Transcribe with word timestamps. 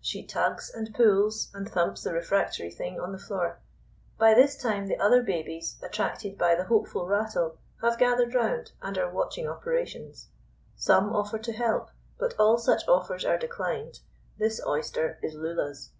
She 0.00 0.24
tugs 0.24 0.70
and 0.72 0.94
pulls, 0.94 1.50
and 1.52 1.68
thumps 1.68 2.04
the 2.04 2.12
refractory 2.12 2.70
thing 2.70 3.00
on 3.00 3.10
the 3.10 3.18
floor. 3.18 3.58
By 4.18 4.32
this 4.32 4.56
time 4.56 4.86
the 4.86 4.98
other 5.00 5.20
babies, 5.20 5.78
attracted 5.82 6.38
by 6.38 6.54
the 6.54 6.66
hopeful 6.66 7.08
rattle, 7.08 7.58
have 7.82 7.98
gathered 7.98 8.34
round 8.36 8.70
and 8.82 8.96
are 8.96 9.10
watching 9.10 9.48
operations; 9.48 10.28
some 10.76 11.12
offer 11.12 11.40
to 11.40 11.52
help, 11.52 11.90
but 12.18 12.34
all 12.38 12.56
such 12.56 12.86
offers 12.86 13.24
are 13.24 13.36
declined. 13.36 13.98
This 14.38 14.64
oyster 14.64 15.18
is 15.24 15.34
Lulla's. 15.34 15.90